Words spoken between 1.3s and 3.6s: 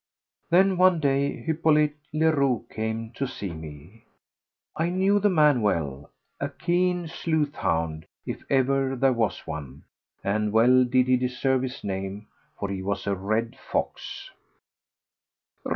Hypolite Leroux came to see